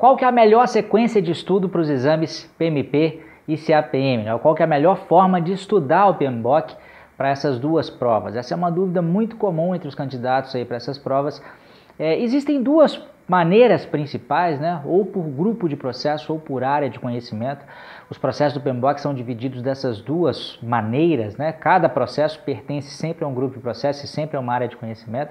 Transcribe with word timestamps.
qual 0.00 0.16
que 0.16 0.24
é 0.24 0.28
a 0.28 0.32
melhor 0.32 0.66
sequência 0.66 1.20
de 1.20 1.30
estudo 1.30 1.68
para 1.68 1.82
os 1.82 1.90
exames 1.90 2.50
PMP 2.56 3.20
e 3.46 3.54
CAPM? 3.54 4.24
Né? 4.24 4.38
Qual 4.38 4.54
que 4.54 4.62
é 4.62 4.64
a 4.64 4.68
melhor 4.68 4.96
forma 4.96 5.38
de 5.42 5.52
estudar 5.52 6.06
o 6.06 6.14
PMBOK 6.14 6.74
para 7.18 7.28
essas 7.28 7.58
duas 7.58 7.90
provas? 7.90 8.34
Essa 8.34 8.54
é 8.54 8.56
uma 8.56 8.70
dúvida 8.70 9.02
muito 9.02 9.36
comum 9.36 9.74
entre 9.74 9.86
os 9.86 9.94
candidatos 9.94 10.54
aí 10.54 10.64
para 10.64 10.78
essas 10.78 10.96
provas. 10.96 11.42
É, 11.98 12.18
existem 12.18 12.62
duas 12.62 12.98
maneiras 13.28 13.84
principais, 13.84 14.58
né? 14.58 14.80
ou 14.86 15.04
por 15.04 15.22
grupo 15.22 15.68
de 15.68 15.76
processo 15.76 16.32
ou 16.32 16.40
por 16.40 16.64
área 16.64 16.88
de 16.88 16.98
conhecimento. 16.98 17.62
Os 18.08 18.16
processos 18.16 18.54
do 18.54 18.60
PMBOK 18.62 18.98
são 19.02 19.12
divididos 19.12 19.60
dessas 19.60 20.00
duas 20.00 20.58
maneiras, 20.62 21.36
né? 21.36 21.52
cada 21.52 21.90
processo 21.90 22.40
pertence 22.40 22.88
sempre 22.88 23.22
a 23.22 23.28
um 23.28 23.34
grupo 23.34 23.56
de 23.56 23.60
processo 23.60 24.02
e 24.02 24.08
sempre 24.08 24.38
a 24.38 24.40
uma 24.40 24.54
área 24.54 24.66
de 24.66 24.76
conhecimento. 24.76 25.30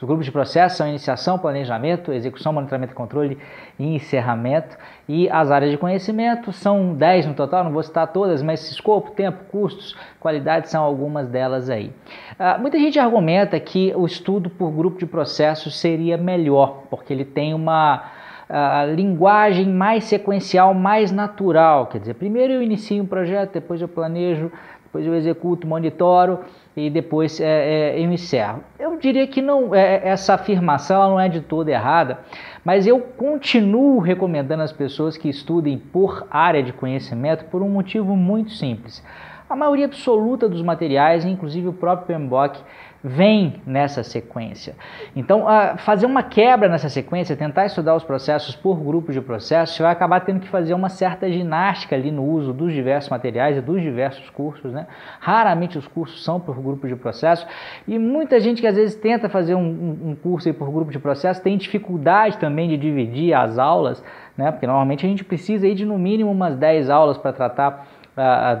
Os 0.00 0.06
grupos 0.06 0.24
de 0.24 0.30
processo 0.30 0.76
são 0.76 0.88
iniciação, 0.88 1.38
planejamento, 1.38 2.12
execução, 2.12 2.52
monitoramento, 2.52 2.94
controle 2.94 3.36
e 3.76 3.96
encerramento. 3.96 4.76
E 5.08 5.28
as 5.28 5.50
áreas 5.50 5.72
de 5.72 5.76
conhecimento 5.76 6.52
são 6.52 6.94
10 6.94 7.26
no 7.26 7.34
total, 7.34 7.64
não 7.64 7.72
vou 7.72 7.82
citar 7.82 8.06
todas, 8.12 8.40
mas 8.40 8.70
escopo, 8.70 9.10
tempo, 9.10 9.38
custos, 9.50 9.96
qualidade 10.20 10.70
são 10.70 10.84
algumas 10.84 11.26
delas 11.26 11.68
aí. 11.68 11.92
Uh, 12.38 12.60
muita 12.60 12.78
gente 12.78 12.96
argumenta 12.98 13.58
que 13.58 13.92
o 13.96 14.06
estudo 14.06 14.48
por 14.48 14.70
grupo 14.70 14.98
de 14.98 15.06
processos 15.06 15.76
seria 15.76 16.16
melhor, 16.16 16.84
porque 16.88 17.12
ele 17.12 17.24
tem 17.24 17.52
uma 17.52 18.04
uh, 18.48 18.94
linguagem 18.94 19.66
mais 19.66 20.04
sequencial, 20.04 20.72
mais 20.74 21.10
natural. 21.10 21.86
Quer 21.86 21.98
dizer, 21.98 22.14
primeiro 22.14 22.52
eu 22.52 22.62
inicio 22.62 23.02
um 23.02 23.06
projeto, 23.06 23.52
depois 23.52 23.80
eu 23.80 23.88
planejo, 23.88 24.50
depois 24.88 25.06
eu 25.06 25.14
executo, 25.14 25.66
monitoro 25.66 26.40
e 26.74 26.88
depois 26.88 27.38
é, 27.40 27.94
é, 27.94 28.00
eu 28.00 28.10
encerro. 28.10 28.64
Eu 28.78 28.96
diria 28.96 29.26
que 29.26 29.42
não, 29.42 29.74
é, 29.74 30.08
essa 30.08 30.34
afirmação 30.34 31.10
não 31.10 31.20
é 31.20 31.28
de 31.28 31.42
toda 31.42 31.70
errada, 31.70 32.20
mas 32.64 32.86
eu 32.86 32.98
continuo 32.98 33.98
recomendando 33.98 34.62
às 34.62 34.72
pessoas 34.72 35.16
que 35.16 35.28
estudem 35.28 35.78
por 35.78 36.26
área 36.30 36.62
de 36.62 36.72
conhecimento 36.72 37.44
por 37.46 37.62
um 37.62 37.68
motivo 37.68 38.16
muito 38.16 38.52
simples. 38.52 39.04
A 39.48 39.56
maioria 39.56 39.86
absoluta 39.86 40.48
dos 40.48 40.62
materiais, 40.62 41.24
inclusive 41.24 41.68
o 41.68 41.72
próprio 41.72 42.18
PMBOK, 42.18 42.60
vem 43.02 43.62
nessa 43.64 44.02
sequência. 44.02 44.74
Então, 45.14 45.44
fazer 45.78 46.04
uma 46.04 46.22
quebra 46.22 46.68
nessa 46.68 46.88
sequência, 46.88 47.36
tentar 47.36 47.66
estudar 47.66 47.94
os 47.94 48.02
processos 48.02 48.56
por 48.56 48.76
grupos 48.80 49.14
de 49.14 49.20
processos, 49.20 49.76
você 49.76 49.82
vai 49.82 49.92
acabar 49.92 50.20
tendo 50.20 50.40
que 50.40 50.48
fazer 50.48 50.74
uma 50.74 50.88
certa 50.88 51.30
ginástica 51.30 51.94
ali 51.94 52.10
no 52.10 52.24
uso 52.24 52.52
dos 52.52 52.72
diversos 52.72 53.08
materiais 53.08 53.56
e 53.56 53.60
dos 53.60 53.80
diversos 53.80 54.28
cursos. 54.30 54.72
Né? 54.72 54.86
Raramente 55.20 55.78
os 55.78 55.86
cursos 55.86 56.24
são 56.24 56.40
por 56.40 56.60
grupos 56.60 56.90
de 56.90 56.96
processos 56.96 57.46
e 57.86 57.98
muita 57.98 58.40
gente 58.40 58.60
que 58.60 58.66
às 58.66 58.76
vezes 58.76 58.96
tenta 58.96 59.28
fazer 59.28 59.54
um, 59.54 60.10
um, 60.10 60.16
curso 60.16 60.52
por 60.54 60.70
grupo 60.70 60.90
de 60.90 60.98
processos 60.98 61.42
tem 61.42 61.56
dificuldade 61.56 62.38
também 62.38 62.68
de 62.68 62.76
dividir 62.76 63.32
as 63.34 63.58
aulas, 63.58 64.02
né? 64.36 64.50
porque 64.50 64.66
normalmente 64.66 65.06
a 65.06 65.08
gente 65.08 65.24
precisa 65.24 65.66
ir 65.66 65.74
de 65.74 65.84
no 65.84 65.98
mínimo 65.98 66.30
umas 66.30 66.56
10 66.56 66.90
aulas 66.90 67.16
para 67.16 67.32
tratar 67.32 67.86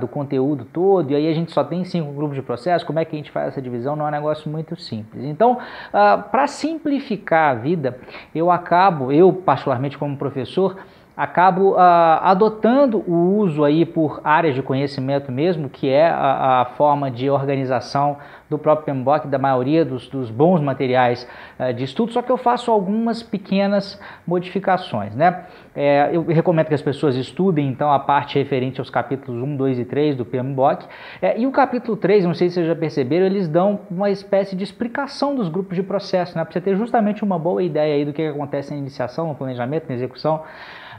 do 0.00 0.06
conteúdo 0.06 0.64
todo, 0.64 1.10
e 1.10 1.14
aí 1.16 1.28
a 1.28 1.34
gente 1.34 1.52
só 1.52 1.64
tem 1.64 1.84
cinco 1.84 2.12
grupos 2.12 2.36
de 2.36 2.42
processo, 2.42 2.86
como 2.86 2.98
é 2.98 3.04
que 3.04 3.16
a 3.16 3.18
gente 3.18 3.30
faz 3.30 3.48
essa 3.48 3.62
divisão? 3.62 3.96
Não 3.96 4.04
é 4.06 4.08
um 4.08 4.12
negócio 4.12 4.50
muito 4.50 4.76
simples. 4.80 5.24
Então, 5.24 5.58
para 6.30 6.46
simplificar 6.46 7.50
a 7.50 7.54
vida, 7.54 7.98
eu 8.34 8.50
acabo, 8.50 9.10
eu 9.12 9.32
particularmente 9.32 9.98
como 9.98 10.16
professor, 10.16 10.76
acabo 11.18 11.76
adotando 11.76 12.98
o 12.98 13.38
uso 13.38 13.64
aí 13.64 13.84
por 13.84 14.20
áreas 14.22 14.54
de 14.54 14.62
conhecimento 14.62 15.32
mesmo, 15.32 15.68
que 15.68 15.88
é 15.88 16.08
a, 16.08 16.60
a 16.60 16.64
forma 16.76 17.10
de 17.10 17.28
organização 17.28 18.18
do 18.48 18.56
próprio 18.56 18.94
PMBOK, 18.94 19.26
da 19.26 19.36
maioria 19.36 19.84
dos, 19.84 20.08
dos 20.08 20.30
bons 20.30 20.60
materiais 20.60 21.28
uh, 21.58 21.72
de 21.74 21.84
estudo, 21.84 22.12
só 22.12 22.22
que 22.22 22.30
eu 22.30 22.36
faço 22.36 22.70
algumas 22.70 23.22
pequenas 23.22 24.00
modificações. 24.26 25.14
Né? 25.14 25.44
É, 25.74 26.10
eu 26.12 26.22
recomendo 26.22 26.66
que 26.66 26.74
as 26.74 26.82
pessoas 26.82 27.16
estudem 27.16 27.68
então 27.68 27.92
a 27.92 27.98
parte 27.98 28.38
referente 28.38 28.80
aos 28.80 28.88
capítulos 28.88 29.42
1, 29.42 29.56
2 29.56 29.78
e 29.80 29.84
3 29.84 30.16
do 30.16 30.24
PMBOK. 30.24 30.86
É, 31.20 31.38
e 31.38 31.46
o 31.46 31.50
capítulo 31.50 31.96
3, 31.96 32.24
não 32.24 32.34
sei 32.34 32.48
se 32.48 32.54
vocês 32.54 32.66
já 32.66 32.76
perceberam, 32.76 33.26
eles 33.26 33.48
dão 33.48 33.80
uma 33.90 34.08
espécie 34.08 34.56
de 34.56 34.64
explicação 34.64 35.34
dos 35.34 35.48
grupos 35.48 35.76
de 35.76 35.82
processo, 35.82 36.38
né? 36.38 36.44
para 36.44 36.52
você 36.52 36.60
ter 36.60 36.76
justamente 36.76 37.22
uma 37.22 37.38
boa 37.38 37.62
ideia 37.62 37.96
aí 37.96 38.04
do 38.04 38.12
que 38.12 38.22
acontece 38.22 38.70
na 38.70 38.78
iniciação, 38.78 39.28
no 39.28 39.34
planejamento, 39.34 39.88
na 39.88 39.94
execução 39.94 40.42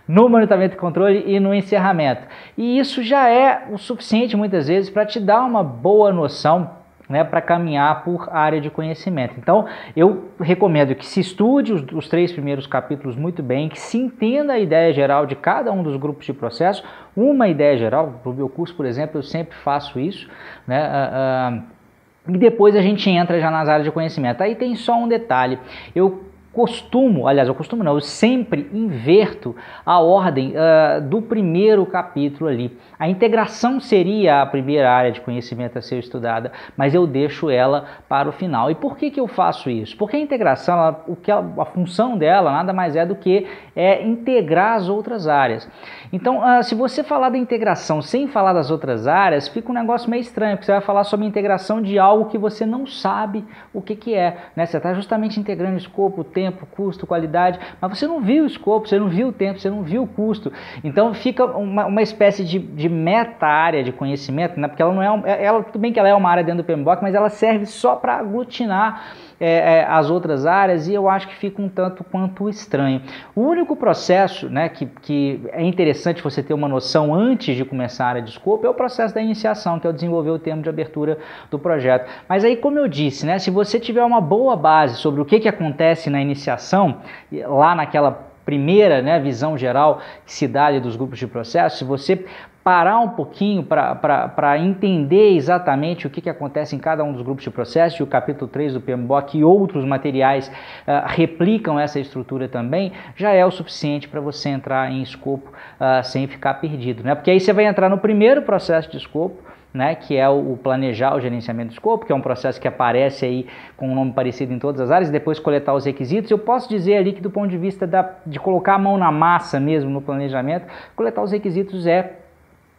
no 0.09 0.27
monitoramento 0.27 0.73
e 0.73 0.77
controle 0.79 1.23
e 1.27 1.39
no 1.39 1.53
encerramento. 1.53 2.23
E 2.57 2.79
isso 2.79 3.03
já 3.03 3.29
é 3.29 3.67
o 3.69 3.77
suficiente 3.77 4.35
muitas 4.35 4.67
vezes 4.67 4.89
para 4.89 5.05
te 5.05 5.19
dar 5.19 5.43
uma 5.43 5.63
boa 5.63 6.11
noção 6.11 6.71
né, 7.07 7.23
para 7.23 7.41
caminhar 7.41 8.03
por 8.03 8.27
área 8.31 8.59
de 8.59 8.71
conhecimento. 8.71 9.35
Então, 9.37 9.67
eu 9.95 10.29
recomendo 10.39 10.95
que 10.95 11.05
se 11.05 11.19
estude 11.19 11.73
os, 11.73 11.83
os, 11.91 12.09
três 12.09 12.31
primeiros 12.31 12.65
capítulos 12.65 13.15
muito 13.15 13.43
bem, 13.43 13.69
que 13.69 13.79
se 13.79 13.97
entenda 13.99 14.53
a 14.53 14.59
ideia 14.59 14.91
geral 14.93 15.27
de 15.27 15.35
cada 15.35 15.71
um 15.71 15.83
dos 15.83 15.95
grupos 15.95 16.25
de 16.25 16.33
processo, 16.33 16.83
uma 17.15 17.47
ideia 17.47 17.77
geral, 17.77 18.19
para 18.23 18.31
o 18.31 18.33
meu 18.33 18.49
curso, 18.49 18.75
por 18.75 18.85
exemplo, 18.85 19.19
eu 19.19 19.23
sempre 19.23 19.55
faço 19.57 19.99
isso, 19.99 20.27
né, 20.67 20.87
uh, 20.87 21.57
uh, 21.57 22.33
e 22.35 22.37
depois 22.37 22.75
a 22.75 22.81
gente 22.81 23.09
entra 23.09 23.39
já 23.39 23.49
nas 23.49 23.67
áreas 23.67 23.85
de 23.85 23.91
conhecimento. 23.91 24.41
Aí 24.41 24.53
tem 24.55 24.75
só 24.75 24.95
um 24.95 25.07
detalhe, 25.07 25.57
eu 25.95 26.28
costumo, 26.59 27.25
aliás, 27.25 27.47
eu 27.47 27.55
costumo 27.55 27.85
não, 27.85 27.93
eu 27.93 28.01
sempre 28.01 28.69
inverto 28.73 29.55
a 29.85 29.97
ordem 30.01 30.51
uh, 30.51 30.99
do 31.01 31.21
primeiro 31.21 31.85
capítulo 31.85 32.49
ali. 32.49 32.77
A 32.99 33.07
integração 33.07 33.79
seria 33.79 34.41
a 34.41 34.45
primeira 34.45 34.91
área 34.91 35.09
de 35.09 35.21
conhecimento 35.21 35.77
a 35.77 35.81
ser 35.81 35.99
estudada, 35.99 36.51
mas 36.75 36.93
eu 36.93 37.07
deixo 37.07 37.49
ela 37.49 37.85
para 38.09 38.27
o 38.27 38.33
final. 38.33 38.69
E 38.69 38.75
por 38.75 38.97
que, 38.97 39.09
que 39.09 39.21
eu 39.21 39.25
faço 39.25 39.69
isso? 39.69 39.95
Porque 39.95 40.17
a 40.17 40.19
integração, 40.19 40.77
ela, 40.77 41.03
o 41.07 41.15
que 41.15 41.31
a, 41.31 41.37
a 41.37 41.63
função 41.63 42.17
dela 42.17 42.51
nada 42.51 42.73
mais 42.73 42.97
é 42.97 43.05
do 43.05 43.15
que 43.15 43.47
é 43.73 44.05
integrar 44.05 44.75
as 44.75 44.89
outras 44.89 45.29
áreas. 45.29 45.65
Então, 46.11 46.39
uh, 46.39 46.61
se 46.61 46.75
você 46.75 47.05
falar 47.05 47.29
da 47.29 47.37
integração 47.37 48.01
sem 48.01 48.27
falar 48.27 48.51
das 48.51 48.69
outras 48.69 49.07
áreas, 49.07 49.47
fica 49.47 49.71
um 49.71 49.75
negócio 49.75 50.09
meio 50.09 50.19
estranho, 50.19 50.57
porque 50.57 50.65
você 50.65 50.73
vai 50.73 50.81
falar 50.81 51.05
sobre 51.05 51.25
a 51.25 51.29
integração 51.29 51.81
de 51.81 51.97
algo 51.97 52.25
que 52.25 52.37
você 52.37 52.65
não 52.65 52.85
sabe 52.85 53.45
o 53.73 53.81
que, 53.81 53.95
que 53.95 54.13
é. 54.13 54.35
Né? 54.57 54.65
Você 54.65 54.75
está 54.75 54.93
justamente 54.93 55.39
integrando 55.39 55.75
o 55.75 55.77
escopo, 55.77 56.21
o 56.21 56.23
tempo, 56.23 56.48
custo, 56.51 57.07
qualidade, 57.07 57.59
mas 57.79 57.97
você 57.97 58.07
não 58.07 58.21
viu 58.21 58.43
o 58.43 58.47
escopo, 58.47 58.87
você 58.87 58.99
não 58.99 59.09
viu 59.09 59.29
o 59.29 59.31
tempo, 59.31 59.59
você 59.59 59.69
não 59.69 59.83
viu 59.83 60.03
o 60.03 60.07
custo. 60.07 60.51
Então 60.83 61.13
fica 61.13 61.45
uma, 61.45 61.85
uma 61.85 62.01
espécie 62.01 62.43
de, 62.43 62.59
de 62.59 62.89
meta-área 62.89 63.83
de 63.83 63.91
conhecimento, 63.91 64.59
né? 64.59 64.67
porque 64.67 64.81
ela 64.81 64.93
não 64.93 65.25
é, 65.25 65.43
ela, 65.43 65.63
tudo 65.63 65.79
bem 65.79 65.91
que 65.91 65.99
ela 65.99 66.09
é 66.09 66.13
uma 66.13 66.29
área 66.29 66.43
dentro 66.43 66.63
do 66.63 66.65
PMBOK, 66.65 67.01
mas 67.01 67.15
ela 67.15 67.29
serve 67.29 67.65
só 67.65 67.95
para 67.95 68.15
aglutinar 68.15 69.03
é, 69.39 69.79
é, 69.79 69.85
as 69.85 70.09
outras 70.09 70.45
áreas 70.45 70.87
e 70.87 70.93
eu 70.93 71.09
acho 71.09 71.27
que 71.27 71.35
fica 71.35 71.61
um 71.61 71.69
tanto 71.69 72.03
quanto 72.03 72.49
estranho. 72.49 73.01
O 73.35 73.41
único 73.41 73.75
processo 73.75 74.49
né, 74.49 74.69
que, 74.69 74.85
que 75.01 75.41
é 75.51 75.63
interessante 75.63 76.21
você 76.21 76.43
ter 76.43 76.53
uma 76.53 76.67
noção 76.67 77.13
antes 77.13 77.55
de 77.55 77.63
começar 77.63 78.05
a 78.05 78.09
área 78.09 78.21
de 78.21 78.29
escopo 78.29 78.65
é 78.65 78.69
o 78.69 78.73
processo 78.73 79.13
da 79.15 79.21
iniciação, 79.21 79.79
que 79.79 79.87
é 79.87 79.89
o 79.89 79.93
desenvolver 79.93 80.31
o 80.31 80.39
termo 80.39 80.61
de 80.61 80.69
abertura 80.69 81.17
do 81.49 81.57
projeto. 81.57 82.09
Mas 82.27 82.43
aí, 82.43 82.57
como 82.57 82.77
eu 82.79 82.87
disse, 82.87 83.25
né, 83.25 83.39
se 83.39 83.49
você 83.49 83.79
tiver 83.79 84.03
uma 84.03 84.21
boa 84.21 84.55
base 84.55 84.95
sobre 84.95 85.21
o 85.21 85.25
que, 85.25 85.39
que 85.39 85.47
acontece 85.47 86.09
na 86.09 86.21
iniciação, 86.21 86.97
lá 87.31 87.73
naquela 87.75 88.28
primeira 88.45 89.01
né, 89.01 89.19
visão 89.19 89.57
geral 89.57 90.01
que 90.25 90.33
se 90.33 90.47
dá 90.47 90.69
dos 90.79 90.95
grupos 90.95 91.19
de 91.19 91.27
processo, 91.27 91.77
se 91.77 91.83
você 91.83 92.25
parar 92.63 92.99
um 92.99 93.09
pouquinho 93.09 93.63
para 93.63 94.57
entender 94.59 95.35
exatamente 95.35 96.05
o 96.05 96.09
que, 96.09 96.21
que 96.21 96.29
acontece 96.29 96.75
em 96.75 96.79
cada 96.79 97.03
um 97.03 97.11
dos 97.11 97.21
grupos 97.21 97.43
de 97.43 97.49
processo, 97.49 98.01
e 98.01 98.03
o 98.03 98.07
capítulo 98.07 98.47
3 98.47 98.73
do 98.73 98.81
PMBOK 98.81 99.39
e 99.39 99.43
outros 99.43 99.85
materiais 99.85 100.49
uh, 100.49 101.07
replicam 101.07 101.79
essa 101.79 101.99
estrutura 101.99 102.47
também, 102.47 102.91
já 103.15 103.31
é 103.31 103.45
o 103.45 103.49
suficiente 103.49 104.07
para 104.07 104.21
você 104.21 104.49
entrar 104.49 104.91
em 104.91 105.01
escopo 105.01 105.49
uh, 105.49 106.03
sem 106.03 106.27
ficar 106.27 106.55
perdido. 106.55 107.03
Né? 107.03 107.15
Porque 107.15 107.31
aí 107.31 107.39
você 107.39 107.53
vai 107.53 107.65
entrar 107.65 107.89
no 107.89 107.97
primeiro 107.97 108.43
processo 108.43 108.91
de 108.91 108.97
escopo, 108.97 109.41
né, 109.73 109.95
que 109.95 110.17
é 110.17 110.27
o 110.27 110.57
planejar 110.61 111.15
o 111.15 111.21
gerenciamento 111.21 111.69
do 111.69 111.73
escopo, 111.73 112.05
que 112.05 112.11
é 112.11 112.15
um 112.15 112.21
processo 112.21 112.59
que 112.59 112.67
aparece 112.67 113.25
aí 113.25 113.47
com 113.77 113.87
um 113.87 113.95
nome 113.95 114.11
parecido 114.13 114.51
em 114.51 114.59
todas 114.59 114.81
as 114.81 114.91
áreas, 114.91 115.09
depois 115.09 115.39
coletar 115.39 115.73
os 115.73 115.85
requisitos. 115.85 116.31
Eu 116.31 116.39
posso 116.39 116.67
dizer 116.67 116.97
ali 116.97 117.13
que 117.13 117.21
do 117.21 117.29
ponto 117.29 117.49
de 117.49 117.57
vista 117.57 117.85
da, 117.85 118.15
de 118.25 118.39
colocar 118.39 118.75
a 118.75 118.79
mão 118.79 118.97
na 118.97 119.11
massa 119.11 119.59
mesmo 119.59 119.89
no 119.89 120.01
planejamento, 120.01 120.65
coletar 120.95 121.21
os 121.21 121.31
requisitos 121.31 121.85
é 121.85 122.15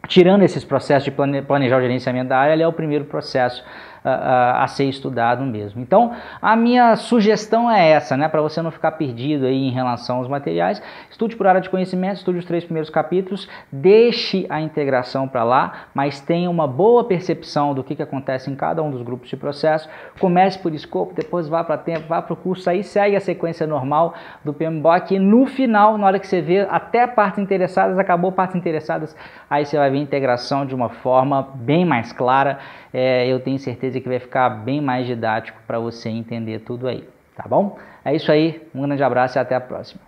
tirando 0.09 0.43
esses 0.43 0.65
processos 0.65 1.05
de 1.05 1.43
planejar 1.43 1.79
o 1.79 1.81
gerenciamento 1.81 2.31
da 2.31 2.39
área, 2.39 2.55
ele 2.55 2.63
é 2.63 2.67
o 2.67 2.73
primeiro 2.73 3.05
processo 3.05 3.63
a, 4.05 4.65
a, 4.65 4.67
ser 4.67 4.85
estudado 4.85 5.45
mesmo. 5.45 5.81
Então, 5.81 6.13
a 6.41 6.57
minha 6.57 6.97
sugestão 6.97 7.71
é 7.71 7.91
essa, 7.91 8.17
né, 8.17 8.29
para 8.29 8.41
você 8.41 8.63
não 8.63 8.71
ficar 8.71 8.93
perdido 8.93 9.47
aí 9.47 9.69
em 9.69 9.71
relação 9.71 10.19
aos 10.19 10.29
materiais. 10.29 10.83
Estude 11.11 11.37
por 11.37 11.47
área 11.47 11.61
de 11.61 11.69
conhecimento, 11.69 12.17
estude 12.17 12.39
os 12.39 12.45
três 12.45 12.65
primeiros 12.65 12.91
capítulos, 12.91 13.49
deixe 13.71 14.47
a 14.49 14.61
integração 14.61 15.29
para 15.29 15.45
lá, 15.45 15.87
mas 15.95 16.21
tenha 16.21 16.51
uma 16.51 16.67
boa 16.67 17.05
percepção 17.05 17.75
do 17.75 17.85
que, 17.85 17.95
que 17.95 18.03
acontece 18.03 18.51
em 18.51 18.57
cada 18.57 18.83
um 18.83 18.91
dos 18.91 19.03
grupos 19.03 19.29
de 19.29 19.37
processo. 19.37 19.89
Comece 20.19 20.59
por 20.59 20.73
escopo, 20.75 21.15
depois 21.15 21.49
vá 21.49 21.63
para 21.63 21.77
tempo, 21.77 22.09
vá 22.09 22.23
para 22.23 22.33
o 22.33 22.37
curso, 22.37 22.69
aí 22.71 22.83
segue 22.83 23.17
a 23.17 23.21
sequência 23.21 23.67
normal 23.67 24.15
do 24.45 24.53
PMBOK 24.53 25.15
e 25.15 25.19
no 25.19 25.47
final, 25.47 25.99
na 25.99 26.07
hora 26.07 26.19
que 26.19 26.27
você 26.27 26.41
vê 26.41 26.61
até 26.71 27.07
partes 27.07 27.39
interessadas, 27.39 27.99
acabou 27.99 28.33
partes 28.33 28.57
interessadas, 28.57 29.17
aí 29.49 29.65
você 29.65 29.77
vai 29.77 29.91
ver 29.91 29.99
a 29.99 30.03
integração 30.03 30.65
de 30.65 30.75
uma 30.75 30.89
forma 30.89 31.49
bem 31.55 31.85
mais 31.85 32.13
clara. 32.13 32.59
É, 32.93 33.27
eu 33.27 33.39
tenho 33.39 33.59
certeza 33.59 33.90
certeza 33.91 34.01
que 34.01 34.09
vai 34.09 34.19
ficar 34.19 34.49
bem 34.49 34.81
mais 34.81 35.07
didático 35.07 35.61
para 35.67 35.79
você 35.79 36.09
entender 36.09 36.61
tudo 36.61 36.87
aí, 36.87 37.07
tá 37.35 37.45
bom? 37.49 37.77
É 38.05 38.15
isso 38.15 38.31
aí, 38.31 38.63
um 38.75 38.83
grande 38.83 39.03
abraço 39.03 39.37
e 39.37 39.41
até 39.41 39.55
a 39.55 39.61
próxima. 39.61 39.99